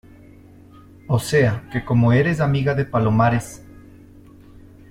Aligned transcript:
o 1.07 1.19
sea, 1.19 1.69
que 1.71 1.85
como 1.85 2.11
eres 2.11 2.39
amiga 2.39 2.73
de 2.73 2.85
Palomares 2.85 3.61